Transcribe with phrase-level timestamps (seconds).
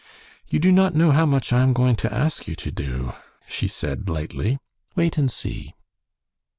[0.47, 3.13] "You do not know how much I am going to ask you to do,"
[3.45, 4.57] she said, lightly.
[4.95, 5.75] "Wait and see."